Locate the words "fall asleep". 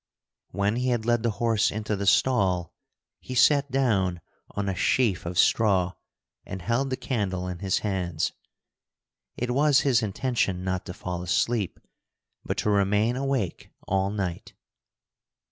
10.95-11.79